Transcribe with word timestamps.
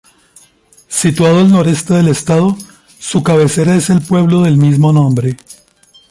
Situado 0.87 1.41
al 1.41 1.51
noreste 1.51 1.93
del 1.93 2.07
estado, 2.07 2.57
su 2.97 3.21
cabecera 3.21 3.75
es 3.75 3.91
el 3.91 4.01
pueblo 4.01 4.41
del 4.41 4.57
mismo 4.57 4.91
nombre. 4.91 5.37